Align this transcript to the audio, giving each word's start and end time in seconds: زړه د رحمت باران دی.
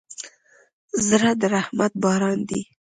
زړه 1.07 1.31
د 1.41 1.43
رحمت 1.53 1.91
باران 2.03 2.39
دی. 2.49 2.61